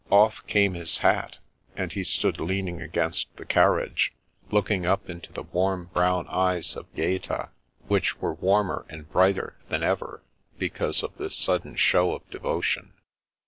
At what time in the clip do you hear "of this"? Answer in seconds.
11.03-11.35